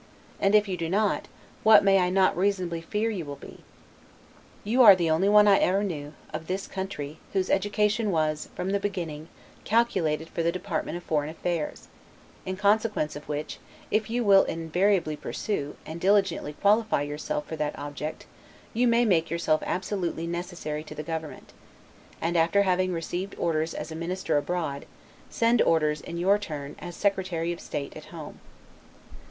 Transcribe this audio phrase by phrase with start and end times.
[0.39, 1.27] And if you do not,
[1.61, 3.63] what may I not reasonably fear you will be?
[4.63, 8.71] You are the only one I ever knew, of this country, whose education was, from
[8.71, 9.27] the beginning,
[9.63, 11.87] calculated for the department of foreign affairs;
[12.47, 13.59] in consequence of which,
[13.91, 18.25] if you will invariably pursue, and diligently qualify yourself for that object,
[18.73, 21.53] you may make yourself absolutely necessary to the government,
[22.19, 24.87] and, after having received orders as a minister abroad,
[25.29, 28.39] send orders, in your turn, as Secretary of State at home.